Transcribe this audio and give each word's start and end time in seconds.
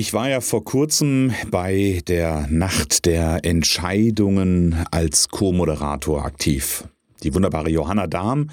Ich 0.00 0.14
war 0.14 0.30
ja 0.30 0.40
vor 0.40 0.64
kurzem 0.64 1.34
bei 1.50 2.00
der 2.08 2.46
Nacht 2.48 3.04
der 3.04 3.44
Entscheidungen 3.44 4.74
als 4.90 5.28
Co-Moderator 5.28 6.24
aktiv. 6.24 6.84
Die 7.22 7.34
wunderbare 7.34 7.68
Johanna 7.68 8.06
Dahm 8.06 8.48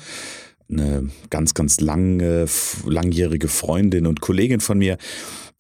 eine 0.70 1.10
ganz, 1.30 1.54
ganz 1.54 1.80
lange, 1.80 2.48
langjährige 2.86 3.48
Freundin 3.48 4.08
und 4.08 4.20
Kollegin 4.20 4.60
von 4.60 4.78
mir, 4.78 4.98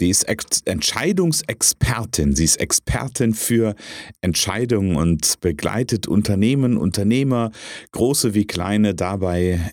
die 0.01 0.09
ist 0.09 0.27
Ex 0.27 0.59
Entscheidungsexpertin. 0.65 2.35
Sie 2.35 2.43
ist 2.43 2.59
Expertin 2.59 3.33
für 3.33 3.73
Entscheidungen 4.19 4.97
und 4.97 5.39
begleitet 5.39 6.05
Unternehmen, 6.05 6.75
Unternehmer, 6.75 7.51
große 7.93 8.33
wie 8.33 8.45
kleine, 8.45 8.93
dabei 8.93 9.71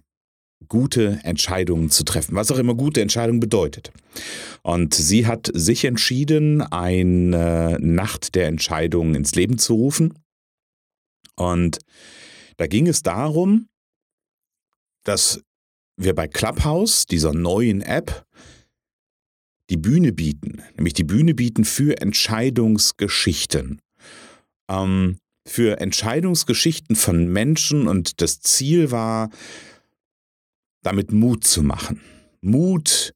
gute 0.69 1.21
Entscheidungen 1.23 1.91
zu 1.91 2.05
treffen, 2.05 2.35
was 2.35 2.51
auch 2.51 2.59
immer 2.59 2.75
gute 2.75 3.01
Entscheidung 3.01 3.41
bedeutet. 3.41 3.93
Und 4.63 4.95
sie 4.95 5.27
hat 5.27 5.51
sich 5.53 5.85
entschieden, 5.85 6.63
eine 6.63 7.79
Nacht 7.81 8.35
der 8.35 8.49
Entscheidungen 8.49 9.15
ins 9.15 9.35
Leben 9.35 9.59
zu 9.59 9.75
rufen. 9.75 10.15
Und 11.37 11.79
da 12.57 12.67
ging 12.67 12.87
es 12.87 13.03
darum, 13.03 13.69
dass 15.05 15.41
wir 15.97 16.15
bei 16.15 16.29
Clubhouse, 16.29 17.07
dieser 17.07 17.33
neuen 17.33 17.83
App, 17.83 18.25
die 19.71 19.77
Bühne 19.77 20.13
bieten, 20.13 20.63
nämlich 20.77 20.95
die 20.95 21.05
Bühne 21.05 21.35
bieten 21.35 21.65
für 21.65 22.01
Entscheidungsgeschichten. 22.01 23.81
Ähm, 24.69 25.19
für 25.47 25.81
Entscheidungsgeschichten 25.81 26.97
von 26.97 27.27
Menschen 27.29 27.87
und 27.87 28.21
das 28.23 28.41
Ziel 28.41 28.91
war, 28.91 29.31
damit 30.85 31.13
Mut 31.13 31.45
zu 31.45 31.63
machen. 31.63 32.01
Mut, 32.41 33.13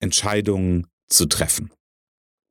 Entscheidungen 0.00 0.86
zu 1.08 1.26
treffen. 1.26 1.70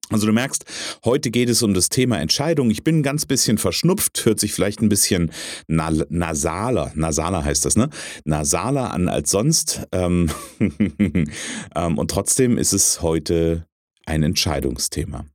Also 0.09 0.27
du 0.27 0.33
merkst, 0.33 0.65
heute 1.05 1.31
geht 1.31 1.49
es 1.49 1.63
um 1.63 1.73
das 1.73 1.89
Thema 1.89 2.19
Entscheidung. 2.19 2.69
Ich 2.69 2.83
bin 2.83 2.99
ein 2.99 3.03
ganz 3.03 3.25
bisschen 3.25 3.57
verschnupft, 3.57 4.25
hört 4.25 4.39
sich 4.39 4.53
vielleicht 4.53 4.81
ein 4.81 4.89
bisschen 4.89 5.31
na 5.67 5.91
nasaler, 6.09 6.91
nasaler 6.95 7.43
heißt 7.43 7.65
das, 7.65 7.75
ne? 7.75 7.89
Nasaler 8.25 8.91
an 8.91 9.07
als 9.07 9.31
sonst. 9.31 9.81
Ähm, 9.91 10.29
ähm, 10.59 11.97
und 11.97 12.11
trotzdem 12.11 12.57
ist 12.57 12.73
es 12.73 13.01
heute 13.01 13.65
ein 14.05 14.23
Entscheidungsthema. 14.23 15.25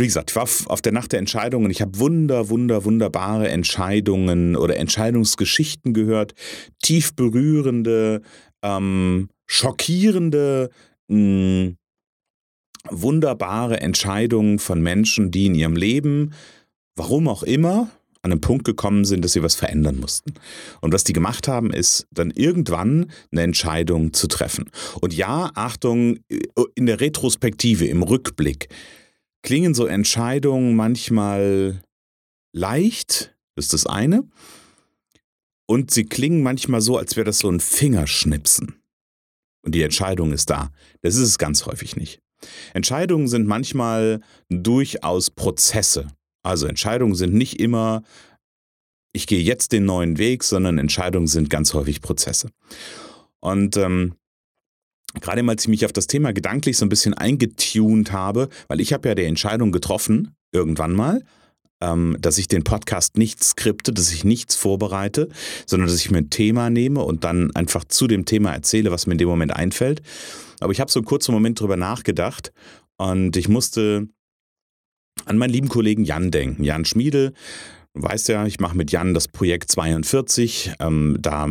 Wie 0.00 0.06
gesagt, 0.06 0.30
ich 0.30 0.36
war 0.36 0.48
auf 0.66 0.80
der 0.80 0.92
Nacht 0.92 1.10
der 1.10 1.18
Entscheidungen. 1.18 1.72
Ich 1.72 1.82
habe 1.82 1.98
wunder, 1.98 2.48
wunder, 2.50 2.84
wunderbare 2.84 3.48
Entscheidungen 3.48 4.54
oder 4.54 4.76
Entscheidungsgeschichten 4.76 5.92
gehört, 5.92 6.34
tief 6.80 7.16
berührende, 7.16 8.22
ähm, 8.62 9.28
schockierende, 9.48 10.70
mh, 11.08 11.16
hm, 11.16 11.76
wunderbare 12.90 13.80
Entscheidungen 13.80 14.60
von 14.60 14.80
Menschen, 14.80 15.32
die 15.32 15.46
in 15.46 15.56
ihrem 15.56 15.74
Leben, 15.74 16.32
warum 16.94 17.26
auch 17.26 17.42
immer, 17.42 17.90
an 18.22 18.30
einen 18.30 18.40
Punkt 18.40 18.64
gekommen 18.64 19.04
sind, 19.04 19.24
dass 19.24 19.32
sie 19.32 19.42
was 19.42 19.56
verändern 19.56 19.98
mussten. 19.98 20.34
Und 20.80 20.94
was 20.94 21.02
die 21.02 21.12
gemacht 21.12 21.48
haben, 21.48 21.72
ist 21.72 22.06
dann 22.12 22.30
irgendwann 22.30 23.10
eine 23.32 23.42
Entscheidung 23.42 24.12
zu 24.12 24.28
treffen. 24.28 24.70
Und 25.00 25.12
ja, 25.12 25.50
Achtung, 25.54 26.18
in 26.76 26.86
der 26.86 27.00
Retrospektive, 27.00 27.86
im 27.86 28.04
Rückblick, 28.04 28.68
klingen 29.42 29.74
so 29.74 29.86
Entscheidungen 29.86 30.76
manchmal 30.76 31.82
leicht, 32.52 33.36
ist 33.56 33.72
das 33.72 33.86
eine. 33.86 34.28
Und 35.66 35.90
sie 35.90 36.04
klingen 36.04 36.42
manchmal 36.42 36.80
so, 36.80 36.96
als 36.96 37.16
wäre 37.16 37.26
das 37.26 37.40
so 37.40 37.50
ein 37.50 37.60
Fingerschnipsen. 37.60 38.80
Und 39.62 39.74
die 39.74 39.82
Entscheidung 39.82 40.32
ist 40.32 40.48
da. 40.50 40.70
Das 41.02 41.14
ist 41.14 41.28
es 41.28 41.38
ganz 41.38 41.66
häufig 41.66 41.96
nicht. 41.96 42.20
Entscheidungen 42.72 43.28
sind 43.28 43.46
manchmal 43.46 44.20
durchaus 44.48 45.30
Prozesse. 45.30 46.08
Also 46.42 46.66
Entscheidungen 46.66 47.14
sind 47.14 47.34
nicht 47.34 47.60
immer, 47.60 48.02
ich 49.12 49.26
gehe 49.26 49.42
jetzt 49.42 49.72
den 49.72 49.84
neuen 49.84 50.16
Weg, 50.18 50.44
sondern 50.44 50.78
Entscheidungen 50.78 51.26
sind 51.26 51.50
ganz 51.50 51.74
häufig 51.74 52.00
Prozesse. 52.00 52.50
Und 53.40 53.76
ähm, 53.76 54.14
gerade 55.20 55.46
als 55.48 55.62
ich 55.62 55.68
mich 55.68 55.84
auf 55.84 55.92
das 55.92 56.06
Thema 56.06 56.32
gedanklich 56.32 56.76
so 56.76 56.84
ein 56.84 56.88
bisschen 56.88 57.14
eingetunt 57.14 58.12
habe, 58.12 58.48
weil 58.68 58.80
ich 58.80 58.92
habe 58.92 59.08
ja 59.08 59.14
die 59.14 59.24
Entscheidung 59.24 59.72
getroffen, 59.72 60.34
irgendwann 60.52 60.92
mal, 60.92 61.22
ähm, 61.80 62.16
dass 62.20 62.38
ich 62.38 62.48
den 62.48 62.64
Podcast 62.64 63.16
nicht 63.16 63.42
skripte, 63.42 63.92
dass 63.92 64.12
ich 64.12 64.24
nichts 64.24 64.56
vorbereite, 64.56 65.28
sondern 65.66 65.88
dass 65.88 65.98
ich 65.98 66.10
mir 66.10 66.18
ein 66.18 66.30
Thema 66.30 66.70
nehme 66.70 67.02
und 67.02 67.24
dann 67.24 67.54
einfach 67.54 67.84
zu 67.84 68.06
dem 68.06 68.24
Thema 68.24 68.52
erzähle, 68.52 68.90
was 68.90 69.06
mir 69.06 69.12
in 69.12 69.18
dem 69.18 69.28
Moment 69.28 69.54
einfällt. 69.54 70.02
Aber 70.60 70.72
ich 70.72 70.80
habe 70.80 70.90
so 70.90 70.98
einen 71.00 71.06
kurzen 71.06 71.32
Moment 71.32 71.60
drüber 71.60 71.76
nachgedacht 71.76 72.52
und 72.96 73.36
ich 73.36 73.48
musste 73.48 74.08
an 75.24 75.38
meinen 75.38 75.50
lieben 75.50 75.68
Kollegen 75.68 76.04
Jan 76.04 76.30
denken. 76.30 76.64
Jan 76.64 76.84
Schmiedel, 76.84 77.32
Du 77.32 77.34
weißt 78.00 78.28
ja, 78.28 78.46
ich 78.46 78.60
mache 78.60 78.76
mit 78.76 78.92
Jan 78.92 79.14
das 79.14 79.28
Projekt 79.28 79.70
42. 79.72 80.72
Ähm, 80.80 81.16
da 81.20 81.48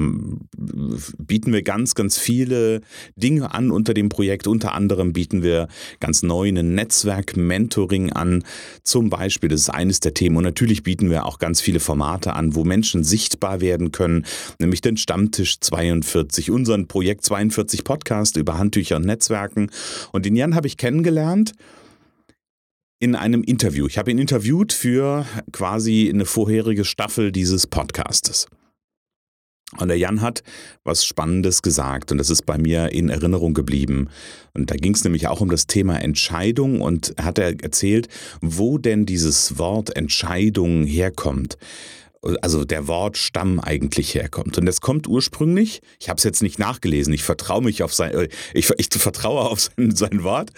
bieten 1.17 1.53
wir 1.53 1.61
ganz, 1.63 1.95
ganz 1.95 2.17
viele 2.17 2.81
Dinge 3.15 3.53
an 3.53 3.71
unter 3.71 3.93
dem 3.93 4.09
Projekt. 4.09 4.47
Unter 4.47 4.73
anderem 4.73 5.13
bieten 5.13 5.43
wir 5.43 5.67
ganz 5.99 6.23
neu 6.23 6.49
ein 6.49 6.75
Netzwerk-Mentoring 6.75 8.11
an. 8.11 8.43
Zum 8.83 9.09
Beispiel, 9.09 9.49
das 9.49 9.61
ist 9.61 9.69
eines 9.69 9.99
der 9.99 10.13
Themen. 10.13 10.37
Und 10.37 10.43
natürlich 10.43 10.83
bieten 10.83 11.09
wir 11.09 11.25
auch 11.25 11.39
ganz 11.39 11.61
viele 11.61 11.79
Formate 11.79 12.33
an, 12.33 12.55
wo 12.55 12.63
Menschen 12.63 13.03
sichtbar 13.03 13.61
werden 13.61 13.91
können, 13.91 14.25
nämlich 14.59 14.81
den 14.81 14.97
Stammtisch 14.97 15.59
42, 15.59 16.51
unseren 16.51 16.87
Projekt 16.87 17.25
42 17.25 17.83
Podcast 17.83 18.37
über 18.37 18.57
Handtücher 18.57 18.97
und 18.97 19.05
Netzwerken. 19.05 19.69
Und 20.11 20.25
den 20.25 20.35
Jan 20.35 20.55
habe 20.55 20.67
ich 20.67 20.77
kennengelernt 20.77 21.53
in 22.99 23.15
einem 23.15 23.43
Interview. 23.43 23.87
Ich 23.87 23.97
habe 23.97 24.11
ihn 24.11 24.17
interviewt 24.17 24.73
für 24.73 25.25
quasi 25.51 26.09
eine 26.11 26.25
vorherige 26.25 26.85
Staffel 26.85 27.31
dieses 27.31 27.67
Podcastes. 27.67 28.47
Und 29.77 29.89
der 29.89 29.97
Jan 29.97 30.21
hat 30.21 30.43
was 30.85 31.05
Spannendes 31.05 31.61
gesagt 31.61 32.11
und 32.11 32.17
das 32.19 32.29
ist 32.29 32.45
bei 32.45 32.57
mir 32.57 32.93
in 32.93 33.09
Erinnerung 33.09 33.53
geblieben. 33.53 34.07
Und 34.53 34.71
da 34.71 34.75
ging 34.75 34.93
es 34.93 35.03
nämlich 35.03 35.27
auch 35.27 35.41
um 35.41 35.49
das 35.49 35.67
Thema 35.67 36.01
Entscheidung 36.01 36.79
und 36.79 37.13
hat 37.19 37.37
er 37.37 37.61
erzählt, 37.61 38.07
wo 38.41 38.77
denn 38.77 39.05
dieses 39.05 39.59
Wort 39.59 39.95
Entscheidung 39.95 40.85
herkommt 40.85 41.57
also 42.41 42.65
der 42.65 42.87
Wortstamm 42.87 43.59
eigentlich 43.59 44.13
herkommt. 44.15 44.57
Und 44.57 44.65
das 44.65 44.81
kommt 44.81 45.07
ursprünglich, 45.07 45.81
ich 45.99 46.09
habe 46.09 46.17
es 46.17 46.23
jetzt 46.23 46.41
nicht 46.41 46.59
nachgelesen, 46.59 47.13
ich 47.13 47.23
vertraue 47.23 47.63
mich 47.63 47.83
auf 47.83 47.93
sein, 47.93 48.13
äh, 48.13 48.29
ich, 48.53 48.71
ich 48.77 48.89
vertraue 48.89 49.41
auf 49.41 49.59
sein, 49.59 49.91
sein 49.95 50.23
Wort, 50.23 50.51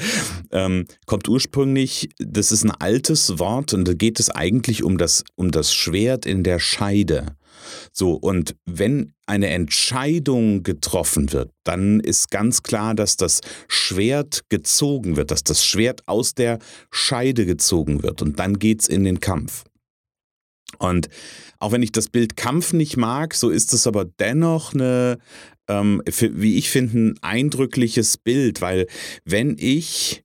ähm, 0.51 0.85
kommt 1.05 1.27
ursprünglich, 1.27 2.09
das 2.17 2.51
ist 2.51 2.63
ein 2.63 2.71
altes 2.71 3.39
Wort 3.39 3.73
und 3.73 3.87
da 3.87 3.93
geht 3.93 4.19
es 4.19 4.29
eigentlich 4.29 4.83
um 4.83 4.97
das, 4.97 5.23
um 5.35 5.51
das 5.51 5.73
Schwert 5.73 6.25
in 6.25 6.43
der 6.43 6.59
Scheide. 6.59 7.35
So, 7.91 8.13
und 8.13 8.55
wenn 8.65 9.13
eine 9.25 9.47
Entscheidung 9.47 10.63
getroffen 10.63 11.33
wird, 11.33 11.51
dann 11.63 11.99
ist 11.99 12.31
ganz 12.31 12.63
klar, 12.63 12.95
dass 12.95 13.17
das 13.17 13.41
Schwert 13.67 14.43
gezogen 14.49 15.17
wird, 15.17 15.31
dass 15.31 15.43
das 15.43 15.65
Schwert 15.65 16.07
aus 16.07 16.33
der 16.33 16.59
Scheide 16.91 17.45
gezogen 17.45 18.01
wird 18.01 18.21
und 18.21 18.39
dann 18.39 18.59
geht's 18.59 18.87
in 18.87 19.03
den 19.03 19.19
Kampf. 19.19 19.65
Und 20.79 21.09
auch 21.59 21.71
wenn 21.71 21.83
ich 21.83 21.91
das 21.91 22.09
Bild 22.09 22.35
Kampf 22.35 22.73
nicht 22.73 22.97
mag, 22.97 23.35
so 23.35 23.49
ist 23.49 23.73
es 23.73 23.85
aber 23.85 24.05
dennoch 24.05 24.73
eine, 24.73 25.19
ähm, 25.67 26.01
wie 26.05 26.57
ich 26.57 26.69
finde, 26.69 26.97
ein 26.97 27.19
eindrückliches 27.21 28.17
Bild, 28.17 28.61
weil 28.61 28.87
wenn 29.25 29.55
ich 29.59 30.23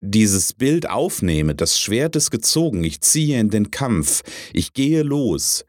dieses 0.00 0.54
Bild 0.54 0.88
aufnehme, 0.88 1.54
das 1.54 1.78
Schwert 1.78 2.16
ist 2.16 2.30
gezogen, 2.30 2.84
ich 2.84 3.00
ziehe 3.02 3.38
in 3.38 3.50
den 3.50 3.70
Kampf, 3.70 4.22
ich 4.52 4.72
gehe 4.72 5.02
los, 5.02 5.66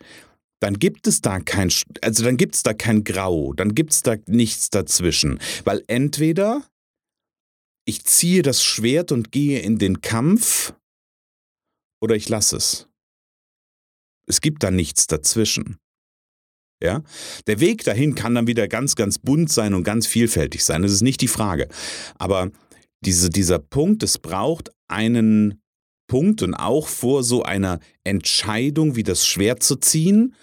dann 0.62 0.76
gibt 0.76 1.08
es 1.08 1.22
da 1.22 1.40
kein, 1.40 1.72
also 2.02 2.24
dann 2.24 2.38
gibt 2.38 2.56
es 2.56 2.64
da 2.64 2.74
kein 2.74 3.04
Grau, 3.04 3.54
dann 3.54 3.76
gibt 3.76 3.92
es 3.92 4.04
da 4.04 4.16
nichts 4.28 4.70
dazwischen, 4.70 5.40
weil 5.66 5.84
entweder 5.88 6.64
ich 7.86 8.06
ziehe 8.06 8.44
das 8.44 8.64
Schwert 8.64 9.12
und 9.12 9.32
gehe 9.32 9.60
in 9.60 9.80
den 9.80 10.02
Kampf 10.02 10.74
oder 12.00 12.16
ich 12.16 12.30
lasse 12.30 12.58
es. 12.58 12.91
Es 14.28 14.42
gibt 14.42 14.64
da 14.64 14.72
nichts 14.72 15.08
dazwischen. 15.08 15.78
Ja? 16.82 17.04
Der 17.48 17.60
Weg 17.60 17.84
dahin 17.84 18.16
kann 18.16 18.36
dann 18.36 18.48
wieder 18.48 18.68
ganz, 18.68 18.96
ganz 18.96 19.20
bunt 19.20 19.52
sein 19.52 19.74
und 19.74 19.84
ganz 19.84 20.08
vielfältig 20.08 20.64
sein. 20.64 20.82
Das 20.82 20.92
ist 20.92 21.02
nicht 21.02 21.22
die 21.22 21.28
Frage. 21.28 21.68
Aber 22.18 22.52
diese, 23.04 23.30
dieser 23.30 23.60
Punkt, 23.60 24.04
es 24.04 24.18
braucht 24.18 24.72
einen 24.88 25.62
Punkt 26.08 26.42
und 26.42 26.54
auch 26.54 26.88
vor 26.88 27.24
so 27.24 27.44
einer 27.44 27.80
Entscheidung 28.04 28.96
wie 28.96 29.04
das 29.04 29.26
Schwert 29.26 29.64
zu 29.64 29.78
ziehen, 29.78 30.36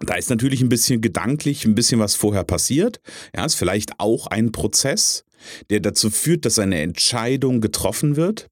da 0.00 0.14
ist 0.14 0.30
natürlich 0.30 0.60
ein 0.60 0.68
bisschen 0.68 1.00
gedanklich, 1.00 1.64
ein 1.64 1.74
bisschen 1.74 1.98
was 1.98 2.14
vorher 2.14 2.44
passiert. 2.44 3.00
Ja, 3.34 3.44
ist 3.44 3.56
vielleicht 3.56 3.98
auch 3.98 4.28
ein 4.28 4.52
Prozess, 4.52 5.24
der 5.70 5.80
dazu 5.80 6.10
führt, 6.10 6.44
dass 6.44 6.58
eine 6.58 6.80
Entscheidung 6.80 7.60
getroffen 7.60 8.14
wird. 8.14 8.46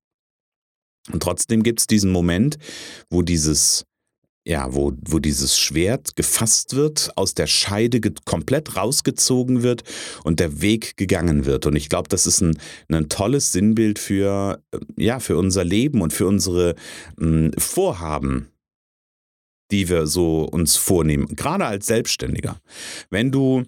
Und 1.13 1.23
trotzdem 1.23 1.63
gibt 1.63 1.81
es 1.81 1.87
diesen 1.87 2.11
Moment, 2.11 2.59
wo 3.11 3.23
dieses, 3.23 3.85
ja, 4.45 4.75
wo, 4.75 4.93
wo 5.03 5.19
dieses 5.19 5.59
Schwert 5.59 6.17
gefasst 6.17 6.75
wird, 6.77 7.11
aus 7.17 7.35
der 7.35 7.47
Scheide 7.47 8.01
komplett 8.25 8.77
rausgezogen 8.77 9.63
wird 9.63 9.83
und 10.25 10.41
der 10.41 10.61
Weg 10.61 10.97
gegangen 10.97 11.47
wird. 11.47 11.67
Und 11.67 11.77
ich 11.77 11.89
glaube, 11.89 12.09
das 12.09 12.27
ist 12.27 12.41
ein, 12.41 12.59
ein 12.91 13.09
tolles 13.09 13.53
Sinnbild 13.53 13.99
für, 13.99 14.63
ja, 14.97 15.21
für 15.21 15.37
unser 15.37 15.65
Leben 15.65 16.01
und 16.01 16.13
für 16.13 16.27
unsere 16.27 16.75
mh, 17.17 17.53
Vorhaben 17.59 18.49
die 19.71 19.89
wir 19.89 20.07
so 20.07 20.43
uns 20.43 20.77
vornehmen, 20.77 21.35
gerade 21.35 21.67
als 21.67 21.87
Selbstständiger. 21.87 22.61
Wenn 23.11 23.33
du 23.33 23.65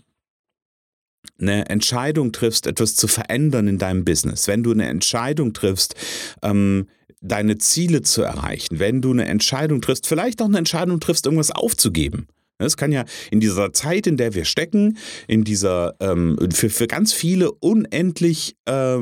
eine 1.40 1.68
Entscheidung 1.68 2.32
triffst, 2.32 2.66
etwas 2.66 2.96
zu 2.96 3.06
verändern 3.06 3.68
in 3.68 3.78
deinem 3.78 4.04
Business, 4.04 4.48
wenn 4.48 4.62
du 4.62 4.72
eine 4.72 4.88
Entscheidung 4.88 5.52
triffst, 5.52 5.94
ähm, 6.42 6.88
deine 7.20 7.58
Ziele 7.58 8.02
zu 8.02 8.22
erreichen, 8.22 8.78
wenn 8.78 9.00
du 9.00 9.10
eine 9.10 9.26
Entscheidung 9.26 9.80
triffst, 9.80 10.06
vielleicht 10.06 10.40
auch 10.40 10.46
eine 10.46 10.58
Entscheidung 10.58 11.00
triffst, 11.00 11.26
irgendwas 11.26 11.50
aufzugeben. 11.50 12.26
Es 12.60 12.76
kann 12.76 12.90
ja 12.90 13.04
in 13.30 13.38
dieser 13.38 13.72
Zeit, 13.72 14.06
in 14.08 14.16
der 14.16 14.34
wir 14.34 14.44
stecken, 14.44 14.98
in 15.28 15.44
dieser 15.44 15.94
ähm, 16.00 16.36
für, 16.52 16.70
für 16.70 16.88
ganz 16.88 17.12
viele 17.12 17.52
unendlich 17.52 18.56
äh, 18.64 18.98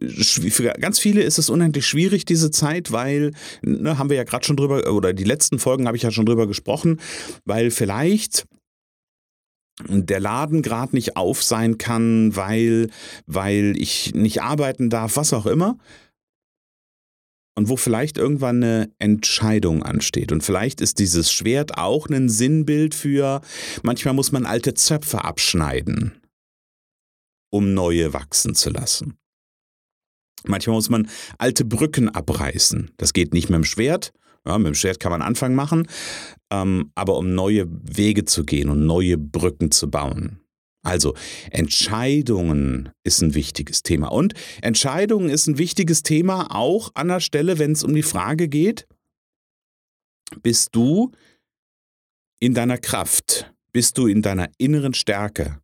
für 0.00 0.72
ganz 0.80 0.98
viele 0.98 1.22
ist 1.22 1.38
es 1.38 1.48
unendlich 1.48 1.86
schwierig, 1.86 2.26
diese 2.26 2.50
Zeit, 2.50 2.92
weil, 2.92 3.30
ne, 3.62 3.96
haben 3.96 4.10
wir 4.10 4.18
ja 4.18 4.24
gerade 4.24 4.44
schon 4.44 4.56
drüber, 4.56 4.92
oder 4.92 5.14
die 5.14 5.24
letzten 5.24 5.58
Folgen 5.58 5.86
habe 5.86 5.96
ich 5.96 6.02
ja 6.02 6.10
schon 6.10 6.26
drüber 6.26 6.46
gesprochen, 6.46 7.00
weil 7.46 7.70
vielleicht 7.70 8.46
der 9.86 10.20
Laden 10.20 10.60
gerade 10.60 10.94
nicht 10.94 11.16
auf 11.16 11.42
sein 11.42 11.78
kann, 11.78 12.34
weil, 12.36 12.90
weil 13.26 13.74
ich 13.78 14.14
nicht 14.14 14.42
arbeiten 14.42 14.90
darf, 14.90 15.16
was 15.16 15.32
auch 15.32 15.46
immer. 15.46 15.78
Und 17.58 17.68
wo 17.68 17.76
vielleicht 17.76 18.18
irgendwann 18.18 18.62
eine 18.62 18.92
Entscheidung 19.00 19.82
ansteht. 19.82 20.30
Und 20.30 20.44
vielleicht 20.44 20.80
ist 20.80 21.00
dieses 21.00 21.32
Schwert 21.32 21.76
auch 21.76 22.08
ein 22.08 22.28
Sinnbild 22.28 22.94
für, 22.94 23.40
manchmal 23.82 24.14
muss 24.14 24.30
man 24.30 24.46
alte 24.46 24.74
Zöpfe 24.74 25.24
abschneiden, 25.24 26.20
um 27.50 27.74
neue 27.74 28.12
wachsen 28.12 28.54
zu 28.54 28.70
lassen. 28.70 29.18
Manchmal 30.44 30.76
muss 30.76 30.88
man 30.88 31.08
alte 31.36 31.64
Brücken 31.64 32.08
abreißen. 32.08 32.92
Das 32.96 33.12
geht 33.12 33.34
nicht 33.34 33.50
mit 33.50 33.56
dem 33.56 33.64
Schwert. 33.64 34.12
Ja, 34.46 34.56
mit 34.56 34.68
dem 34.68 34.74
Schwert 34.76 35.00
kann 35.00 35.10
man 35.10 35.20
Anfang 35.20 35.56
machen. 35.56 35.88
Ähm, 36.52 36.92
aber 36.94 37.16
um 37.16 37.34
neue 37.34 37.66
Wege 37.68 38.24
zu 38.24 38.44
gehen 38.44 38.68
und 38.68 38.86
neue 38.86 39.18
Brücken 39.18 39.72
zu 39.72 39.90
bauen. 39.90 40.38
Also 40.88 41.14
Entscheidungen 41.50 42.88
ist 43.04 43.20
ein 43.20 43.34
wichtiges 43.34 43.82
Thema. 43.82 44.08
Und 44.08 44.32
Entscheidungen 44.62 45.28
ist 45.28 45.46
ein 45.46 45.58
wichtiges 45.58 46.02
Thema 46.02 46.54
auch 46.54 46.90
an 46.94 47.08
der 47.08 47.20
Stelle, 47.20 47.58
wenn 47.58 47.72
es 47.72 47.84
um 47.84 47.94
die 47.94 48.02
Frage 48.02 48.48
geht, 48.48 48.88
bist 50.42 50.74
du 50.74 51.12
in 52.40 52.54
deiner 52.54 52.78
Kraft? 52.78 53.52
Bist 53.72 53.98
du 53.98 54.06
in 54.06 54.22
deiner 54.22 54.48
inneren 54.56 54.94
Stärke? 54.94 55.60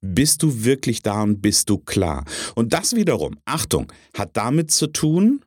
Bist 0.00 0.42
du 0.42 0.64
wirklich 0.64 1.02
da 1.02 1.22
und 1.22 1.40
bist 1.40 1.70
du 1.70 1.78
klar? 1.78 2.24
Und 2.56 2.72
das 2.72 2.96
wiederum, 2.96 3.38
Achtung, 3.44 3.92
hat 4.14 4.36
damit 4.36 4.72
zu 4.72 4.88
tun, 4.88 5.44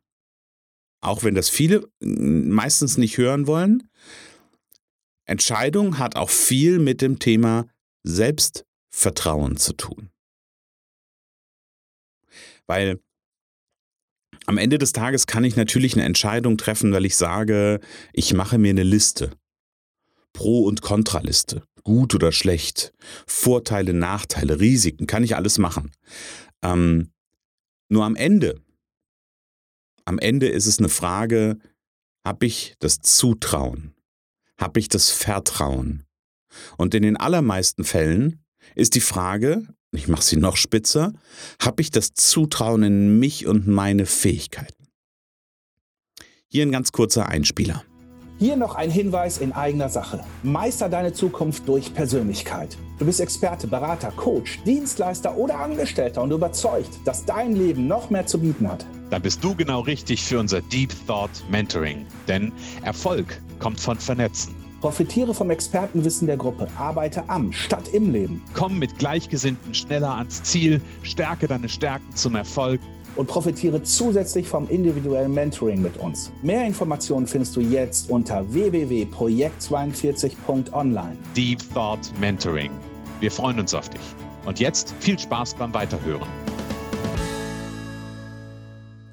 auch 1.01 1.23
wenn 1.23 1.35
das 1.35 1.49
viele 1.49 1.85
meistens 1.99 2.97
nicht 2.97 3.17
hören 3.17 3.47
wollen, 3.47 3.83
Entscheidung 5.25 5.99
hat 5.99 6.15
auch 6.15 6.29
viel 6.29 6.79
mit 6.79 7.01
dem 7.01 7.19
Thema 7.19 7.65
Selbstvertrauen 8.93 9.57
zu 9.57 9.73
tun. 9.73 10.09
Weil 12.67 13.01
am 14.45 14.57
Ende 14.57 14.77
des 14.77 14.93
Tages 14.93 15.27
kann 15.27 15.43
ich 15.43 15.55
natürlich 15.55 15.93
eine 15.93 16.05
Entscheidung 16.05 16.57
treffen, 16.57 16.93
weil 16.93 17.05
ich 17.05 17.15
sage, 17.15 17.79
ich 18.13 18.33
mache 18.33 18.57
mir 18.57 18.69
eine 18.69 18.83
Liste. 18.83 19.31
Pro- 20.31 20.63
und 20.63 20.81
Kontraliste 20.81 21.63
gut 21.83 22.15
oder 22.15 22.31
schlecht, 22.31 22.93
Vorteile, 23.27 23.93
Nachteile, 23.93 24.61
Risiken, 24.61 25.05
kann 25.05 25.23
ich 25.23 25.35
alles 25.35 25.57
machen. 25.57 25.91
Ähm, 26.61 27.11
nur 27.89 28.05
am 28.05 28.15
Ende, 28.15 28.61
am 30.05 30.17
Ende 30.17 30.47
ist 30.47 30.65
es 30.65 30.79
eine 30.79 30.87
Frage, 30.87 31.59
habe 32.25 32.45
ich 32.45 32.75
das 32.79 32.99
Zutrauen? 33.01 33.93
Habe 34.57 34.79
ich 34.79 34.87
das 34.87 35.11
Vertrauen? 35.11 36.05
Und 36.77 36.95
in 36.95 37.03
den 37.03 37.17
allermeisten 37.17 37.83
Fällen 37.83 38.42
ist 38.75 38.95
die 38.95 39.01
Frage, 39.01 39.63
ich 39.91 40.07
mache 40.07 40.23
sie 40.23 40.37
noch 40.37 40.57
spitzer, 40.57 41.13
habe 41.61 41.81
ich 41.81 41.91
das 41.91 42.13
Zutrauen 42.13 42.83
in 42.83 43.19
mich 43.19 43.45
und 43.47 43.67
meine 43.67 44.05
Fähigkeiten? 44.05 44.87
Hier 46.47 46.65
ein 46.65 46.71
ganz 46.71 46.91
kurzer 46.91 47.29
Einspieler. 47.29 47.83
Hier 48.39 48.55
noch 48.57 48.75
ein 48.75 48.91
Hinweis 48.91 49.37
in 49.37 49.53
eigener 49.53 49.89
Sache. 49.89 50.23
Meister 50.41 50.89
deine 50.89 51.13
Zukunft 51.13 51.67
durch 51.67 51.93
Persönlichkeit. 51.93 52.77
Du 52.99 53.05
bist 53.05 53.21
Experte, 53.21 53.67
Berater, 53.67 54.11
Coach, 54.11 54.59
Dienstleister 54.65 55.37
oder 55.37 55.59
Angestellter 55.59 56.21
und 56.21 56.31
überzeugt, 56.31 56.89
dass 57.05 57.25
dein 57.25 57.55
Leben 57.55 57.87
noch 57.87 58.09
mehr 58.09 58.25
zu 58.25 58.39
bieten 58.39 58.67
hat. 58.67 58.85
Dann 59.11 59.21
bist 59.21 59.43
du 59.43 59.55
genau 59.55 59.81
richtig 59.81 60.23
für 60.23 60.39
unser 60.39 60.61
Deep 60.61 60.93
Thought 61.07 61.31
Mentoring. 61.49 62.05
Denn 62.27 62.51
Erfolg 62.81 63.39
kommt 63.59 63.79
von 63.79 63.97
Vernetzen. 63.97 64.62
Profitiere 64.83 65.33
vom 65.33 65.49
Expertenwissen 65.49 66.27
der 66.27 66.35
Gruppe. 66.35 66.67
Arbeite 66.75 67.23
am 67.29 67.53
statt 67.53 67.87
im 67.93 68.11
Leben. 68.11 68.43
Komm 68.53 68.79
mit 68.79 68.99
Gleichgesinnten 68.99 69.73
schneller 69.73 70.17
ans 70.17 70.43
Ziel. 70.43 70.81
Stärke 71.03 71.47
deine 71.47 71.69
Stärken 71.69 72.13
zum 72.15 72.35
Erfolg 72.35 72.81
und 73.15 73.27
profitiere 73.27 73.81
zusätzlich 73.81 74.45
vom 74.45 74.67
individuellen 74.67 75.33
Mentoring 75.33 75.81
mit 75.81 75.95
uns. 75.95 76.33
Mehr 76.41 76.67
Informationen 76.67 77.27
findest 77.27 77.55
du 77.55 77.61
jetzt 77.61 78.09
unter 78.09 78.43
www.projekt42.online. 78.53 81.15
Deep 81.33 81.59
Thought 81.73 82.11
Mentoring. 82.19 82.71
Wir 83.21 83.31
freuen 83.31 83.61
uns 83.61 83.73
auf 83.73 83.89
dich. 83.89 84.01
Und 84.45 84.59
jetzt 84.59 84.93
viel 84.99 85.17
Spaß 85.17 85.53
beim 85.53 85.73
Weiterhören. 85.73 86.27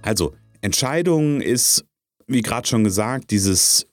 Also, 0.03 0.33
Entscheidung 0.63 1.41
ist, 1.41 1.85
wie 2.27 2.43
gerade 2.43 2.67
schon 2.67 2.83
gesagt, 2.83 3.31
dieses 3.31 3.87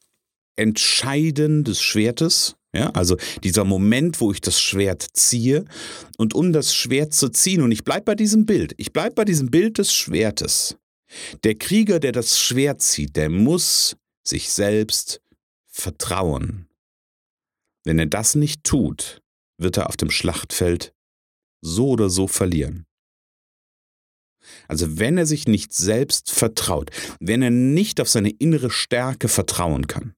Entscheiden 0.57 1.63
des 1.63 1.81
Schwertes. 1.81 2.55
Ja, 2.73 2.89
also 2.91 3.17
dieser 3.43 3.63
Moment, 3.63 4.19
wo 4.19 4.31
ich 4.31 4.41
das 4.41 4.61
Schwert 4.61 5.07
ziehe 5.13 5.65
und 6.17 6.35
um 6.35 6.51
das 6.51 6.75
Schwert 6.75 7.13
zu 7.13 7.29
ziehen, 7.29 7.61
und 7.61 7.71
ich 7.71 7.83
bleibe 7.83 8.03
bei 8.03 8.15
diesem 8.15 8.45
Bild, 8.45 8.73
ich 8.77 8.93
bleibe 8.93 9.15
bei 9.15 9.25
diesem 9.25 9.49
Bild 9.49 9.77
des 9.77 9.93
Schwertes. 9.93 10.75
Der 11.43 11.55
Krieger, 11.55 11.99
der 11.99 12.11
das 12.11 12.39
Schwert 12.39 12.81
zieht, 12.81 13.15
der 13.15 13.29
muss 13.29 13.95
sich 14.27 14.49
selbst 14.51 15.21
vertrauen. 15.65 16.67
Wenn 17.85 17.99
er 17.99 18.05
das 18.07 18.35
nicht 18.35 18.63
tut, 18.63 19.21
wird 19.57 19.77
er 19.77 19.87
auf 19.87 19.95
dem 19.95 20.11
Schlachtfeld 20.11 20.93
so 21.61 21.89
oder 21.89 22.09
so 22.09 22.27
verlieren. 22.27 22.85
Also 24.67 24.99
wenn 24.99 25.17
er 25.17 25.25
sich 25.25 25.47
nicht 25.47 25.73
selbst 25.73 26.31
vertraut, 26.31 26.91
wenn 27.19 27.41
er 27.41 27.49
nicht 27.49 27.99
auf 28.01 28.09
seine 28.09 28.29
innere 28.29 28.69
Stärke 28.69 29.27
vertrauen 29.27 29.87
kann, 29.87 30.13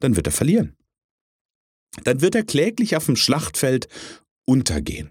dann 0.00 0.16
wird 0.16 0.26
er 0.26 0.32
verlieren 0.32 0.76
dann 2.04 2.20
wird 2.20 2.34
er 2.34 2.44
kläglich 2.44 2.96
auf 2.96 3.06
dem 3.06 3.16
Schlachtfeld 3.16 3.88
untergehen. 4.44 5.10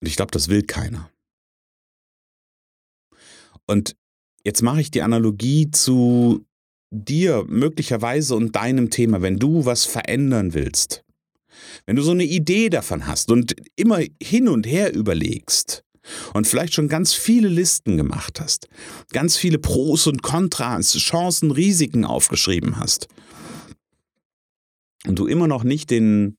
Und 0.00 0.08
ich 0.08 0.16
glaube, 0.16 0.30
das 0.30 0.48
will 0.48 0.62
keiner. 0.62 1.10
Und 3.66 3.96
jetzt 4.44 4.62
mache 4.62 4.80
ich 4.80 4.90
die 4.90 5.02
Analogie 5.02 5.70
zu 5.70 6.44
dir 6.90 7.44
möglicherweise 7.46 8.34
und 8.34 8.56
deinem 8.56 8.90
Thema, 8.90 9.22
wenn 9.22 9.38
du 9.38 9.64
was 9.64 9.84
verändern 9.84 10.54
willst. 10.54 11.04
Wenn 11.86 11.96
du 11.96 12.02
so 12.02 12.12
eine 12.12 12.24
Idee 12.24 12.70
davon 12.70 13.06
hast 13.06 13.30
und 13.30 13.54
immer 13.76 14.00
hin 14.20 14.48
und 14.48 14.66
her 14.66 14.94
überlegst 14.94 15.84
und 16.34 16.46
vielleicht 16.46 16.74
schon 16.74 16.88
ganz 16.88 17.12
viele 17.12 17.48
Listen 17.48 17.96
gemacht 17.96 18.40
hast, 18.40 18.68
ganz 19.12 19.36
viele 19.36 19.58
Pros 19.58 20.06
und 20.06 20.22
Kontras, 20.22 20.96
Chancen, 20.96 21.50
Risiken 21.50 22.04
aufgeschrieben 22.04 22.78
hast 22.78 23.08
und 25.06 25.18
du 25.18 25.26
immer 25.26 25.48
noch 25.48 25.64
nicht 25.64 25.90
den, 25.90 26.36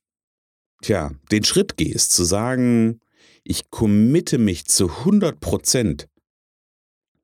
tja, 0.82 1.12
den 1.30 1.44
Schritt 1.44 1.76
gehst, 1.76 2.12
zu 2.12 2.24
sagen, 2.24 3.00
ich 3.44 3.70
committe 3.70 4.38
mich 4.38 4.66
zu 4.66 4.88
100 4.88 5.40
Prozent. 5.40 6.08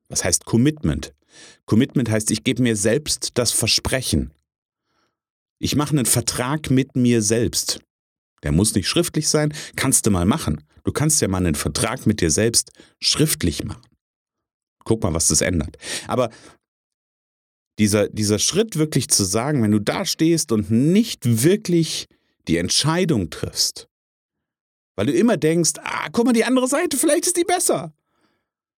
Was 0.09 0.23
heißt 0.23 0.45
Commitment? 0.45 1.13
Commitment 1.65 2.09
heißt, 2.09 2.31
ich 2.31 2.43
gebe 2.43 2.63
mir 2.63 2.75
selbst 2.75 3.31
das 3.35 3.51
Versprechen. 3.51 4.33
Ich 5.59 5.75
mache 5.75 5.91
einen 5.91 6.05
Vertrag 6.05 6.69
mit 6.69 6.95
mir 6.95 7.21
selbst. 7.21 7.79
Der 8.43 8.51
muss 8.51 8.73
nicht 8.75 8.87
schriftlich 8.87 9.27
sein, 9.29 9.53
kannst 9.75 10.05
du 10.05 10.11
mal 10.11 10.25
machen. 10.25 10.63
Du 10.83 10.91
kannst 10.91 11.21
ja 11.21 11.27
mal 11.27 11.37
einen 11.37 11.55
Vertrag 11.55 12.05
mit 12.05 12.21
dir 12.21 12.31
selbst 12.31 12.71
schriftlich 12.99 13.63
machen. 13.63 13.85
Guck 14.83 15.03
mal, 15.03 15.13
was 15.13 15.27
das 15.27 15.41
ändert. 15.41 15.77
Aber 16.07 16.29
dieser, 17.77 18.09
dieser 18.09 18.39
Schritt 18.39 18.75
wirklich 18.75 19.07
zu 19.09 19.23
sagen, 19.23 19.63
wenn 19.63 19.71
du 19.71 19.79
da 19.79 20.05
stehst 20.05 20.51
und 20.51 20.69
nicht 20.69 21.43
wirklich 21.43 22.07
die 22.47 22.57
Entscheidung 22.57 23.29
triffst, 23.29 23.87
weil 24.95 25.05
du 25.05 25.13
immer 25.13 25.37
denkst, 25.37 25.73
ah, 25.81 26.09
guck 26.11 26.25
mal, 26.25 26.33
die 26.33 26.43
andere 26.43 26.67
Seite, 26.67 26.97
vielleicht 26.97 27.25
ist 27.25 27.37
die 27.37 27.45
besser. 27.45 27.93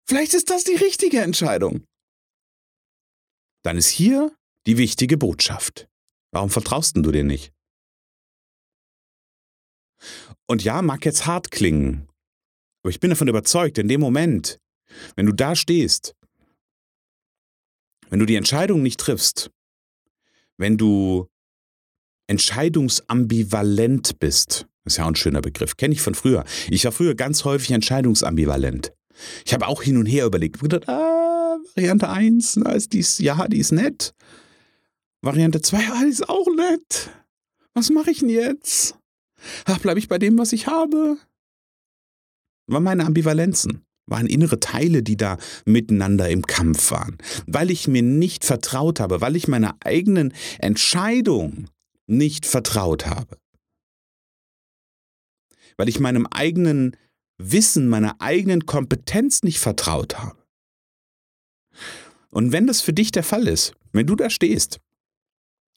Vielleicht 0.06 0.34
ist 0.34 0.50
das 0.50 0.64
die 0.64 0.74
richtige 0.74 1.20
Entscheidung. 1.20 1.84
Dann 3.62 3.76
ist 3.76 3.88
hier 3.88 4.34
die 4.66 4.76
wichtige 4.76 5.16
Botschaft. 5.16 5.88
Warum 6.32 6.50
vertraust 6.50 6.96
du 6.96 7.10
dir 7.10 7.24
nicht? 7.24 7.52
Und 10.46 10.64
ja, 10.64 10.82
mag 10.82 11.04
jetzt 11.04 11.26
hart 11.26 11.50
klingen, 11.50 12.08
aber 12.82 12.90
ich 12.90 13.00
bin 13.00 13.10
davon 13.10 13.28
überzeugt, 13.28 13.78
in 13.78 13.88
dem 13.88 14.00
Moment, 14.00 14.58
wenn 15.16 15.26
du 15.26 15.32
da 15.32 15.54
stehst, 15.54 16.14
wenn 18.08 18.18
du 18.18 18.26
die 18.26 18.36
Entscheidung 18.36 18.82
nicht 18.82 18.98
triffst, 18.98 19.50
wenn 20.56 20.76
du 20.76 21.28
entscheidungsambivalent 22.26 24.18
bist, 24.18 24.66
ist 24.84 24.96
ja 24.96 25.04
auch 25.04 25.08
ein 25.08 25.16
schöner 25.16 25.40
Begriff, 25.40 25.76
kenne 25.76 25.94
ich 25.94 26.00
von 26.00 26.14
früher. 26.14 26.44
Ich 26.70 26.84
war 26.84 26.92
früher 26.92 27.14
ganz 27.14 27.44
häufig 27.44 27.70
entscheidungsambivalent. 27.70 28.92
Ich 29.44 29.52
habe 29.52 29.68
auch 29.68 29.82
hin 29.82 29.96
und 29.96 30.06
her 30.06 30.26
überlegt, 30.26 30.60
gedacht, 30.60 30.88
ah, 30.88 31.58
Variante 31.74 32.08
1, 32.08 32.56
na, 32.56 32.72
ist 32.72 32.92
dies, 32.92 33.18
ja, 33.18 33.46
die 33.46 33.58
ist 33.58 33.72
nett. 33.72 34.14
Variante 35.22 35.60
2, 35.60 35.76
ah, 35.76 36.02
die 36.04 36.10
ist 36.10 36.28
auch 36.28 36.46
nett. 36.56 37.10
Was 37.74 37.90
mache 37.90 38.10
ich 38.10 38.20
denn 38.20 38.30
jetzt? 38.30 38.99
Ach, 39.64 39.78
bleibe 39.78 39.98
ich 39.98 40.08
bei 40.08 40.18
dem, 40.18 40.38
was 40.38 40.52
ich 40.52 40.66
habe? 40.66 41.18
War 42.66 42.80
meine 42.80 43.04
Ambivalenzen, 43.04 43.84
waren 44.06 44.26
innere 44.26 44.60
Teile, 44.60 45.02
die 45.02 45.16
da 45.16 45.38
miteinander 45.64 46.28
im 46.28 46.46
Kampf 46.46 46.90
waren. 46.90 47.18
Weil 47.46 47.70
ich 47.70 47.88
mir 47.88 48.02
nicht 48.02 48.44
vertraut 48.44 49.00
habe, 49.00 49.20
weil 49.20 49.36
ich 49.36 49.48
meiner 49.48 49.76
eigenen 49.84 50.32
Entscheidung 50.58 51.68
nicht 52.06 52.46
vertraut 52.46 53.06
habe. 53.06 53.38
Weil 55.76 55.88
ich 55.88 56.00
meinem 56.00 56.26
eigenen 56.26 56.96
Wissen, 57.38 57.88
meiner 57.88 58.20
eigenen 58.20 58.66
Kompetenz 58.66 59.42
nicht 59.42 59.60
vertraut 59.60 60.18
habe. 60.18 60.36
Und 62.30 62.52
wenn 62.52 62.66
das 62.66 62.80
für 62.80 62.92
dich 62.92 63.10
der 63.10 63.24
Fall 63.24 63.48
ist, 63.48 63.74
wenn 63.92 64.06
du 64.06 64.14
da 64.14 64.30
stehst, 64.30 64.80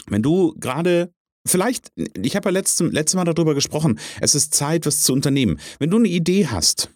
wenn 0.08 0.22
du 0.22 0.54
gerade 0.60 1.14
Vielleicht, 1.46 1.92
ich 2.22 2.36
habe 2.36 2.50
ja 2.50 2.54
letztes, 2.54 2.92
letztes 2.92 3.16
Mal 3.16 3.26
darüber 3.26 3.54
gesprochen, 3.54 4.00
es 4.22 4.34
ist 4.34 4.54
Zeit, 4.54 4.86
was 4.86 5.02
zu 5.02 5.12
unternehmen. 5.12 5.60
Wenn 5.78 5.90
du 5.90 5.98
eine 5.98 6.08
Idee 6.08 6.48
hast 6.48 6.90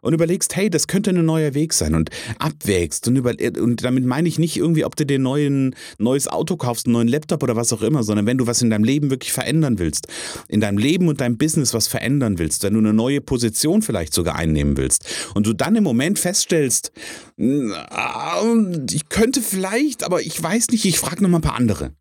und 0.00 0.12
überlegst, 0.12 0.54
hey, 0.54 0.70
das 0.70 0.86
könnte 0.86 1.10
ein 1.10 1.24
neuer 1.24 1.54
Weg 1.54 1.72
sein 1.72 1.94
und 1.94 2.10
abwägst 2.38 3.08
und, 3.08 3.16
über, 3.16 3.34
und 3.60 3.82
damit 3.82 4.04
meine 4.04 4.28
ich 4.28 4.38
nicht 4.38 4.56
irgendwie, 4.56 4.84
ob 4.84 4.94
du 4.94 5.04
dir 5.04 5.18
ein 5.18 5.74
neues 5.98 6.28
Auto 6.28 6.56
kaufst, 6.56 6.86
einen 6.86 6.92
neuen 6.92 7.08
Laptop 7.08 7.42
oder 7.42 7.56
was 7.56 7.72
auch 7.72 7.82
immer, 7.82 8.02
sondern 8.04 8.26
wenn 8.26 8.38
du 8.38 8.46
was 8.46 8.62
in 8.62 8.70
deinem 8.70 8.84
Leben 8.84 9.10
wirklich 9.10 9.32
verändern 9.32 9.78
willst, 9.78 10.06
in 10.48 10.60
deinem 10.60 10.78
Leben 10.78 11.08
und 11.08 11.20
deinem 11.20 11.38
Business 11.38 11.74
was 11.74 11.88
verändern 11.88 12.38
willst, 12.38 12.62
wenn 12.62 12.74
du 12.74 12.80
eine 12.80 12.92
neue 12.92 13.20
Position 13.20 13.82
vielleicht 13.82 14.14
sogar 14.14 14.36
einnehmen 14.36 14.76
willst 14.76 15.06
und 15.34 15.46
du 15.46 15.52
dann 15.52 15.74
im 15.76 15.84
Moment 15.84 16.18
feststellst, 16.18 16.92
ich 17.36 19.08
könnte 19.08 19.40
vielleicht, 19.40 20.04
aber 20.04 20.20
ich 20.20 20.40
weiß 20.40 20.68
nicht, 20.68 20.84
ich 20.84 20.98
frage 20.98 21.22
noch 21.22 21.30
mal 21.30 21.38
ein 21.38 21.42
paar 21.42 21.56
andere. 21.56 21.92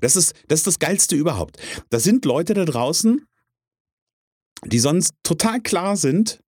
Das 0.00 0.16
ist, 0.16 0.34
das 0.48 0.60
ist 0.60 0.66
das 0.66 0.78
Geilste 0.78 1.16
überhaupt. 1.16 1.58
Da 1.90 1.98
sind 2.00 2.24
Leute 2.24 2.54
da 2.54 2.64
draußen, 2.64 3.26
die 4.64 4.78
sonst 4.78 5.12
total 5.22 5.60
klar 5.60 5.96
sind 5.96 6.42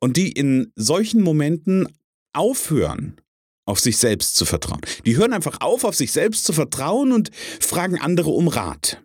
und 0.00 0.16
die 0.16 0.32
in 0.32 0.72
solchen 0.76 1.22
Momenten 1.22 1.88
aufhören, 2.32 3.20
auf 3.66 3.80
sich 3.80 3.96
selbst 3.96 4.36
zu 4.36 4.44
vertrauen. 4.44 4.80
Die 5.06 5.16
hören 5.16 5.32
einfach 5.32 5.60
auf, 5.60 5.84
auf 5.84 5.94
sich 5.94 6.12
selbst 6.12 6.44
zu 6.44 6.52
vertrauen 6.52 7.12
und 7.12 7.30
fragen 7.34 7.98
andere 7.98 8.30
um 8.30 8.48
Rat. 8.48 9.02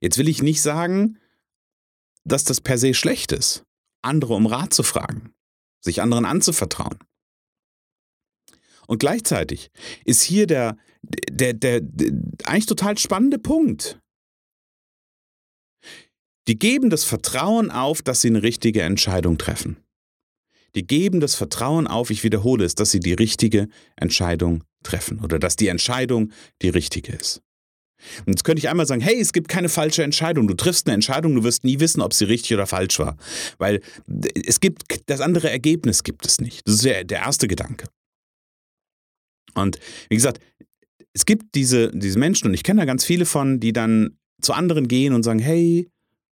Jetzt 0.00 0.18
will 0.18 0.28
ich 0.28 0.42
nicht 0.42 0.60
sagen, 0.60 1.18
dass 2.24 2.44
das 2.44 2.60
per 2.60 2.78
se 2.78 2.94
schlecht 2.94 3.32
ist, 3.32 3.64
andere 4.02 4.34
um 4.34 4.46
Rat 4.46 4.74
zu 4.74 4.82
fragen, 4.82 5.32
sich 5.80 6.02
anderen 6.02 6.24
anzuvertrauen. 6.24 6.98
Und 8.86 8.98
gleichzeitig 8.98 9.70
ist 10.04 10.22
hier 10.22 10.46
der, 10.46 10.76
der, 11.02 11.52
der, 11.52 11.80
der 11.80 12.12
eigentlich 12.44 12.66
total 12.66 12.98
spannende 12.98 13.38
Punkt. 13.38 13.98
Die 16.48 16.58
geben 16.58 16.90
das 16.90 17.04
Vertrauen 17.04 17.70
auf, 17.70 18.02
dass 18.02 18.20
sie 18.20 18.28
eine 18.28 18.42
richtige 18.42 18.82
Entscheidung 18.82 19.38
treffen. 19.38 19.78
Die 20.74 20.86
geben 20.86 21.20
das 21.20 21.34
Vertrauen 21.34 21.86
auf, 21.86 22.10
ich 22.10 22.24
wiederhole 22.24 22.64
es, 22.64 22.74
dass 22.74 22.90
sie 22.90 23.00
die 23.00 23.12
richtige 23.12 23.68
Entscheidung 23.96 24.64
treffen 24.82 25.20
oder 25.20 25.38
dass 25.38 25.56
die 25.56 25.68
Entscheidung 25.68 26.32
die 26.62 26.68
richtige 26.68 27.12
ist. 27.12 27.40
Und 28.26 28.34
jetzt 28.34 28.44
könnte 28.44 28.58
ich 28.58 28.68
einmal 28.68 28.86
sagen, 28.86 29.00
hey, 29.00 29.18
es 29.18 29.32
gibt 29.32 29.48
keine 29.48 29.68
falsche 29.68 30.02
Entscheidung. 30.02 30.46
Du 30.46 30.54
triffst 30.54 30.86
eine 30.86 30.94
Entscheidung, 30.94 31.34
du 31.34 31.44
wirst 31.44 31.64
nie 31.64 31.80
wissen, 31.80 32.02
ob 32.02 32.12
sie 32.12 32.24
richtig 32.24 32.52
oder 32.52 32.66
falsch 32.66 32.98
war. 32.98 33.16
Weil 33.58 33.80
es 34.46 34.60
gibt, 34.60 34.84
das 35.06 35.20
andere 35.20 35.48
Ergebnis 35.48 36.02
gibt 36.02 36.26
es 36.26 36.40
nicht. 36.40 36.66
Das 36.66 36.74
ist 36.74 36.84
der, 36.84 37.04
der 37.04 37.20
erste 37.20 37.48
Gedanke. 37.48 37.86
Und 39.54 39.78
wie 40.08 40.16
gesagt, 40.16 40.40
es 41.12 41.26
gibt 41.26 41.54
diese, 41.54 41.90
diese 41.92 42.18
Menschen, 42.18 42.48
und 42.48 42.54
ich 42.54 42.64
kenne 42.64 42.80
da 42.80 42.84
ganz 42.84 43.04
viele 43.04 43.24
von, 43.26 43.60
die 43.60 43.72
dann 43.72 44.18
zu 44.42 44.52
anderen 44.52 44.88
gehen 44.88 45.14
und 45.14 45.22
sagen, 45.22 45.38
hey, 45.38 45.88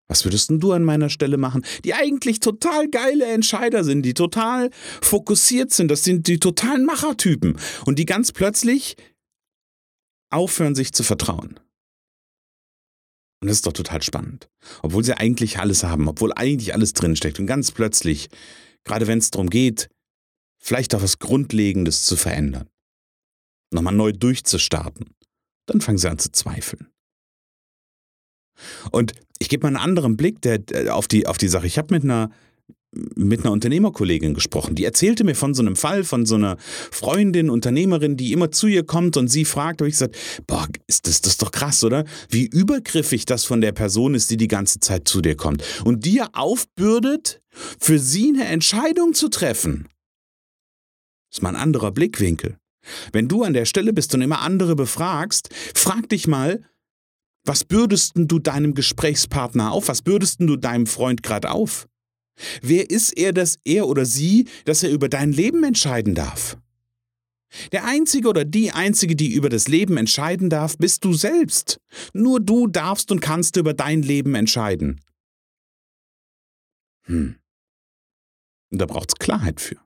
was 0.07 0.25
würdest 0.25 0.49
denn 0.49 0.59
du 0.59 0.73
an 0.73 0.83
meiner 0.83 1.09
Stelle 1.09 1.37
machen? 1.37 1.65
Die 1.85 1.93
eigentlich 1.93 2.39
total 2.39 2.89
geile 2.89 3.25
Entscheider 3.25 3.83
sind, 3.83 4.03
die 4.03 4.13
total 4.13 4.69
fokussiert 5.01 5.71
sind, 5.71 5.89
das 5.89 6.03
sind 6.03 6.27
die 6.27 6.39
totalen 6.39 6.85
Machertypen 6.85 7.57
und 7.85 7.97
die 7.97 8.05
ganz 8.05 8.31
plötzlich 8.31 8.95
aufhören, 10.29 10.75
sich 10.75 10.91
zu 10.91 11.03
vertrauen. 11.03 11.59
Und 13.41 13.47
das 13.47 13.57
ist 13.57 13.65
doch 13.65 13.73
total 13.73 14.01
spannend. 14.03 14.49
Obwohl 14.81 15.03
sie 15.03 15.17
eigentlich 15.17 15.59
alles 15.59 15.83
haben, 15.83 16.07
obwohl 16.07 16.33
eigentlich 16.33 16.73
alles 16.73 16.93
drinsteckt 16.93 17.39
und 17.39 17.47
ganz 17.47 17.71
plötzlich, 17.71 18.29
gerade 18.83 19.07
wenn 19.07 19.19
es 19.19 19.31
darum 19.31 19.49
geht, 19.49 19.89
vielleicht 20.59 20.95
auch 20.95 21.01
was 21.01 21.19
Grundlegendes 21.19 22.03
zu 22.03 22.15
verändern 22.15 22.67
nochmal 23.73 23.93
neu 23.93 24.11
durchzustarten, 24.11 25.07
dann 25.65 25.81
fangen 25.81 25.97
sie 25.97 26.09
an 26.09 26.19
zu 26.19 26.31
zweifeln. 26.31 26.87
Und 28.91 29.13
ich 29.39 29.49
gebe 29.49 29.63
mal 29.63 29.69
einen 29.69 29.83
anderen 29.83 30.17
Blick 30.17 30.41
der, 30.41 30.59
der, 30.59 30.95
auf, 30.95 31.07
die, 31.07 31.27
auf 31.27 31.37
die 31.37 31.47
Sache. 31.47 31.67
Ich 31.67 31.77
habe 31.77 31.93
mit 31.93 32.03
einer, 32.03 32.29
mit 33.15 33.41
einer 33.41 33.51
Unternehmerkollegin 33.51 34.33
gesprochen, 34.33 34.75
die 34.75 34.85
erzählte 34.85 35.23
mir 35.23 35.35
von 35.35 35.53
so 35.53 35.61
einem 35.61 35.75
Fall, 35.75 36.03
von 36.03 36.25
so 36.25 36.35
einer 36.35 36.57
Freundin, 36.91 37.49
Unternehmerin, 37.49 38.17
die 38.17 38.31
immer 38.31 38.51
zu 38.51 38.67
ihr 38.67 38.85
kommt 38.85 39.17
und 39.17 39.27
sie 39.27 39.45
fragt, 39.45 39.81
habe 39.81 39.89
ich 39.89 39.95
gesagt, 39.95 40.15
boah, 40.47 40.67
ist 40.87 41.07
das, 41.07 41.21
das 41.21 41.33
ist 41.33 41.41
doch 41.41 41.51
krass, 41.51 41.83
oder? 41.83 42.05
Wie 42.29 42.45
übergriffig 42.45 43.25
das 43.25 43.45
von 43.45 43.61
der 43.61 43.71
Person 43.71 44.13
ist, 44.15 44.29
die 44.29 44.37
die 44.37 44.47
ganze 44.47 44.79
Zeit 44.79 45.07
zu 45.07 45.21
dir 45.21 45.35
kommt 45.35 45.63
und 45.83 46.05
dir 46.05 46.29
aufbürdet, 46.33 47.41
für 47.79 47.99
sie 47.99 48.29
eine 48.29 48.45
Entscheidung 48.45 49.13
zu 49.13 49.29
treffen. 49.29 49.87
Das 51.29 51.39
ist 51.39 51.41
mal 51.41 51.49
ein 51.49 51.55
anderer 51.55 51.91
Blickwinkel. 51.91 52.57
Wenn 53.11 53.27
du 53.27 53.43
an 53.43 53.53
der 53.53 53.65
Stelle 53.65 53.93
bist 53.93 54.13
und 54.13 54.21
immer 54.21 54.41
andere 54.41 54.75
befragst, 54.75 55.49
frag 55.73 56.09
dich 56.09 56.27
mal, 56.27 56.61
was 57.45 57.63
bürdest 57.63 58.13
du 58.15 58.39
deinem 58.39 58.73
Gesprächspartner 58.73 59.71
auf? 59.71 59.89
Was 59.89 60.01
bürdest 60.01 60.39
du 60.39 60.55
deinem 60.55 60.87
Freund 60.87 61.23
gerade 61.23 61.51
auf? 61.51 61.87
Wer 62.61 62.89
ist 62.89 63.17
er, 63.17 63.33
dass 63.33 63.57
er 63.63 63.87
oder 63.87 64.05
sie, 64.05 64.47
dass 64.65 64.83
er 64.83 64.91
über 64.91 65.09
dein 65.09 65.31
Leben 65.31 65.63
entscheiden 65.63 66.15
darf? 66.15 66.57
Der 67.71 67.85
Einzige 67.85 68.27
oder 68.29 68.45
die 68.45 68.71
Einzige, 68.71 69.15
die 69.15 69.33
über 69.33 69.49
das 69.49 69.67
Leben 69.67 69.97
entscheiden 69.97 70.49
darf, 70.49 70.77
bist 70.77 71.05
du 71.05 71.13
selbst. 71.13 71.79
Nur 72.13 72.39
du 72.39 72.67
darfst 72.67 73.11
und 73.11 73.19
kannst 73.19 73.57
über 73.57 73.73
dein 73.73 74.01
Leben 74.01 74.33
entscheiden. 74.33 75.01
Hm. 77.03 77.35
Und 78.71 78.79
da 78.79 78.85
braucht's 78.85 79.15
Klarheit 79.15 79.61
für. 79.61 79.77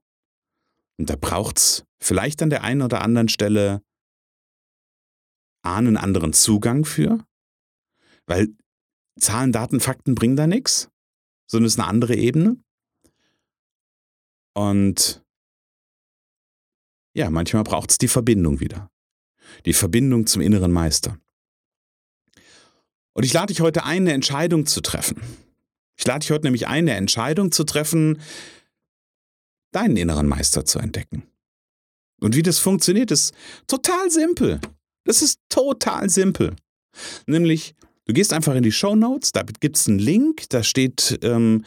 Und 0.98 1.10
da 1.10 1.16
braucht's 1.16 1.86
vielleicht 2.02 2.42
an 2.42 2.50
der 2.50 2.64
einen 2.64 2.82
oder 2.82 3.02
anderen 3.02 3.30
Stelle 3.30 3.82
einen 5.62 5.98
anderen 5.98 6.34
Zugang 6.34 6.86
für, 6.86 7.26
weil 8.26 8.50
Zahlen, 9.20 9.52
Daten, 9.52 9.80
Fakten 9.80 10.16
bringen 10.16 10.36
da 10.36 10.48
nichts, 10.48 10.90
sondern 11.48 11.68
es 11.68 11.74
ist 11.74 11.80
eine 11.80 11.90
andere 11.90 12.16
Ebene. 12.16 12.58
Und 14.54 15.24
ja, 17.14 17.30
manchmal 17.30 17.64
braucht 17.64 17.92
es 17.92 17.98
die 17.98 18.08
Verbindung 18.08 18.60
wieder. 18.60 18.92
Die 19.66 19.74
Verbindung 19.74 20.28
zum 20.28 20.42
inneren 20.42 20.72
Meister. 20.72 21.20
Und 23.14 23.24
ich 23.24 23.34
lade 23.34 23.48
dich 23.48 23.62
heute 23.62 23.84
ein, 23.84 24.04
eine 24.04 24.14
Entscheidung 24.14 24.68
zu 24.68 24.82
treffen. 24.82 25.22
Ich 25.96 26.06
lade 26.06 26.20
dich 26.20 26.32
heute 26.32 26.46
nämlich 26.46 26.68
ein, 26.68 26.84
eine 26.88 26.96
Entscheidung 26.96 27.52
zu 27.52 27.64
treffen, 27.64 28.22
deinen 29.78 29.96
inneren 29.96 30.28
Meister 30.28 30.66
zu 30.66 30.80
entdecken. 30.80 31.22
Und 32.20 32.36
wie 32.36 32.42
das 32.42 32.58
funktioniert, 32.58 33.12
ist 33.12 33.32
total 33.68 34.10
simpel. 34.10 34.60
Das 35.06 35.22
ist 35.22 35.40
total 35.50 36.10
simpel. 36.10 36.56
Nämlich, 37.28 37.76
du 38.06 38.14
gehst 38.14 38.34
einfach 38.34 38.56
in 38.56 38.64
die 38.64 38.72
Show 38.72 38.96
Notes, 38.96 39.34
da 39.34 39.44
gibt 39.44 39.78
es 39.78 39.88
einen 39.88 40.00
Link, 40.00 40.50
da 40.50 40.64
steht 40.64 41.20
ähm, 41.22 41.64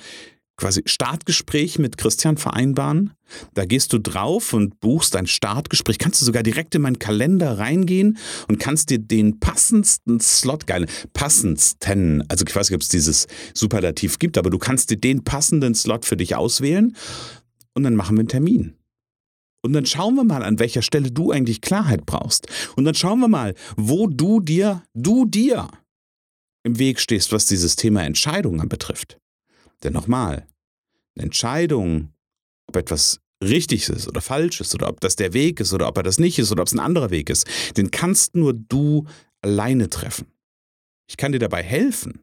quasi 0.56 0.82
Startgespräch 0.86 1.78
mit 1.78 1.96
Christian 1.98 2.36
vereinbaren. 2.36 3.12
Da 3.54 3.64
gehst 3.64 3.92
du 3.92 3.98
drauf 3.98 4.52
und 4.52 4.80
buchst 4.80 5.14
ein 5.14 5.28
Startgespräch. 5.28 5.98
Kannst 5.98 6.20
du 6.20 6.24
sogar 6.24 6.42
direkt 6.42 6.74
in 6.74 6.82
meinen 6.82 6.98
Kalender 6.98 7.58
reingehen 7.58 8.18
und 8.48 8.58
kannst 8.58 8.90
dir 8.90 8.98
den 8.98 9.38
passendsten 9.38 10.18
Slot, 10.18 10.66
geil, 10.66 10.86
passendsten, 11.12 12.24
also 12.28 12.44
ich 12.46 12.54
weiß 12.54 12.68
nicht, 12.68 12.74
ob 12.74 12.82
es 12.82 12.88
dieses 12.88 13.28
Superlativ 13.54 14.18
gibt, 14.18 14.36
aber 14.36 14.50
du 14.50 14.58
kannst 14.58 14.90
dir 14.90 14.96
den 14.96 15.22
passenden 15.22 15.76
Slot 15.76 16.04
für 16.04 16.16
dich 16.16 16.34
auswählen 16.34 16.96
und 17.80 17.84
dann 17.84 17.96
machen 17.96 18.16
wir 18.16 18.20
einen 18.20 18.28
Termin. 18.28 18.76
Und 19.62 19.72
dann 19.72 19.86
schauen 19.86 20.14
wir 20.14 20.24
mal, 20.24 20.42
an 20.42 20.58
welcher 20.58 20.82
Stelle 20.82 21.10
du 21.10 21.32
eigentlich 21.32 21.62
Klarheit 21.62 22.04
brauchst. 22.04 22.46
Und 22.76 22.84
dann 22.84 22.94
schauen 22.94 23.20
wir 23.20 23.28
mal, 23.28 23.54
wo 23.76 24.06
du 24.06 24.40
dir, 24.40 24.82
du 24.94 25.24
dir 25.24 25.68
im 26.62 26.78
Weg 26.78 27.00
stehst, 27.00 27.32
was 27.32 27.46
dieses 27.46 27.76
Thema 27.76 28.02
Entscheidungen 28.04 28.68
betrifft. 28.68 29.18
Denn 29.82 29.94
nochmal, 29.94 30.46
eine 31.16 31.24
Entscheidung, 31.24 32.12
ob 32.66 32.76
etwas 32.76 33.20
richtig 33.42 33.88
ist 33.88 34.08
oder 34.08 34.20
falsch 34.20 34.60
ist 34.60 34.74
oder 34.74 34.88
ob 34.88 35.00
das 35.00 35.16
der 35.16 35.32
Weg 35.32 35.60
ist 35.60 35.72
oder 35.72 35.88
ob 35.88 35.96
er 35.96 36.02
das 36.02 36.18
nicht 36.18 36.38
ist 36.38 36.52
oder 36.52 36.60
ob 36.60 36.68
es 36.68 36.74
ein 36.74 36.78
anderer 36.78 37.10
Weg 37.10 37.30
ist, 37.30 37.46
den 37.78 37.90
kannst 37.90 38.36
nur 38.36 38.52
du 38.52 39.06
alleine 39.40 39.88
treffen. 39.88 40.26
Ich 41.08 41.16
kann 41.16 41.32
dir 41.32 41.38
dabei 41.38 41.62
helfen, 41.62 42.20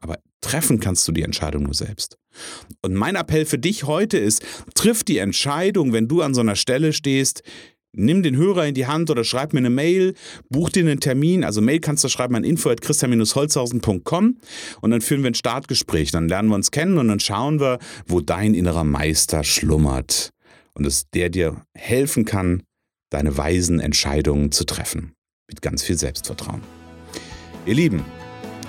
aber 0.00 0.18
treffen 0.40 0.80
kannst 0.80 1.06
du 1.06 1.12
die 1.12 1.22
Entscheidung 1.22 1.64
nur 1.64 1.74
selbst. 1.74 2.16
Und 2.82 2.94
mein 2.94 3.16
Appell 3.16 3.46
für 3.46 3.58
dich 3.58 3.84
heute 3.84 4.18
ist, 4.18 4.42
triff 4.74 5.04
die 5.04 5.18
Entscheidung, 5.18 5.92
wenn 5.92 6.08
du 6.08 6.22
an 6.22 6.34
so 6.34 6.40
einer 6.40 6.56
Stelle 6.56 6.92
stehst, 6.92 7.42
Nimm 7.92 8.22
den 8.22 8.36
Hörer 8.36 8.66
in 8.66 8.74
die 8.74 8.86
Hand 8.86 9.10
oder 9.10 9.24
schreib 9.24 9.54
mir 9.54 9.60
eine 9.60 9.70
Mail, 9.70 10.14
buch 10.50 10.68
dir 10.68 10.82
einen 10.82 11.00
Termin. 11.00 11.42
Also 11.42 11.62
Mail 11.62 11.80
kannst 11.80 12.04
du 12.04 12.08
schreiben 12.08 12.36
an 12.36 12.44
info.christian-holzhausen.com 12.44 14.36
und 14.82 14.90
dann 14.90 15.00
führen 15.00 15.22
wir 15.22 15.30
ein 15.30 15.34
Startgespräch. 15.34 16.10
Dann 16.10 16.28
lernen 16.28 16.50
wir 16.50 16.54
uns 16.54 16.70
kennen 16.70 16.98
und 16.98 17.08
dann 17.08 17.18
schauen 17.18 17.60
wir, 17.60 17.78
wo 18.06 18.20
dein 18.20 18.54
innerer 18.54 18.84
Meister 18.84 19.42
schlummert. 19.42 20.30
Und 20.74 20.84
dass 20.84 21.08
der 21.10 21.30
dir 21.30 21.62
helfen 21.74 22.24
kann, 22.24 22.62
deine 23.10 23.36
weisen 23.36 23.80
Entscheidungen 23.80 24.52
zu 24.52 24.64
treffen. 24.64 25.14
Mit 25.48 25.62
ganz 25.62 25.82
viel 25.82 25.96
Selbstvertrauen. 25.96 26.60
Ihr 27.64 27.74
Lieben, 27.74 28.04